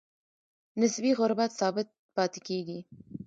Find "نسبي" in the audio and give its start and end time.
0.81-1.11